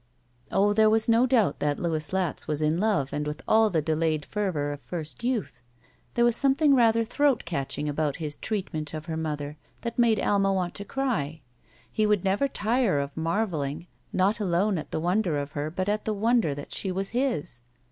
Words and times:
Oh, 0.51 0.73
there 0.73 0.89
was 0.89 1.07
no 1.07 1.27
doubt 1.27 1.59
that 1.59 1.77
Louis 1.77 2.11
Latz 2.11 2.47
was 2.47 2.59
in 2.59 2.79
love 2.79 3.13
and 3.13 3.27
with 3.27 3.43
all 3.47 3.69
the 3.69 3.83
delayed 3.83 4.25
fervor 4.25 4.71
of 4.71 4.81
first 4.81 5.23
youth. 5.23 5.61
There 6.15 6.25
was 6.25 6.35
something 6.35 6.73
rather 6.73 7.03
throat 7.05 7.43
catching 7.45 7.87
about 7.87 8.15
his 8.15 8.35
treatment 8.37 8.95
of 8.95 9.05
her 9.05 9.15
mother 9.15 9.57
that 9.81 9.99
made 9.99 10.19
Alma 10.19 10.51
want 10.53 10.73
to 10.73 10.85
cry. 10.85 11.41
He 11.91 12.07
would 12.07 12.23
never 12.23 12.47
tire 12.47 12.97
of 12.99 13.15
marveling, 13.15 13.85
not 14.11 14.39
alone 14.39 14.79
at 14.79 14.89
the 14.89 14.99
wonder 14.99 15.37
of 15.37 15.51
her, 15.51 15.69
but 15.69 15.87
at 15.87 16.05
the 16.05 16.15
wonder 16.15 16.55
that 16.55 16.73
she 16.73 16.91
was 16.91 17.09
his. 17.11 17.61